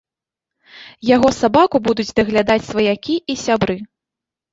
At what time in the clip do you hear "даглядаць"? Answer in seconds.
2.21-2.67